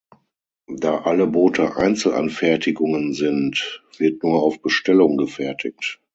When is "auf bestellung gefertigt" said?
4.41-6.01